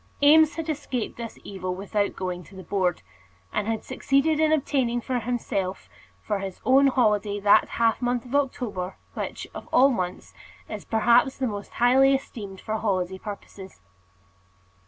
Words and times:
Eames 0.23 0.55
had 0.55 0.67
escaped 0.67 1.17
this 1.17 1.37
evil 1.43 1.75
without 1.75 2.15
going 2.15 2.43
to 2.43 2.55
the 2.55 2.63
Board, 2.63 3.03
and 3.53 3.67
had 3.67 3.83
succeeded 3.83 4.39
in 4.39 4.51
obtaining 4.51 4.99
for 4.99 5.19
himself 5.19 5.87
for 6.23 6.39
his 6.39 6.59
own 6.65 6.87
holiday 6.87 7.39
that 7.39 7.69
month 8.01 8.25
of 8.25 8.33
October, 8.33 8.95
which, 9.13 9.47
of 9.53 9.69
all 9.71 9.89
months, 9.91 10.33
is 10.67 10.85
perhaps 10.85 11.37
the 11.37 11.45
most 11.45 11.73
highly 11.73 12.15
esteemed 12.15 12.59
for 12.59 12.77
holiday 12.77 13.19
purposes. 13.19 13.79